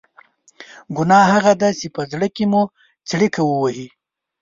ګناه 0.97 1.27
هغه 1.33 1.53
ده 1.61 1.69
چې 1.79 1.87
په 1.95 2.01
زړه 2.11 2.27
کې 2.35 2.45
مو 2.51 2.61
څړیکه 3.09 3.41
ووهي. 3.45 3.87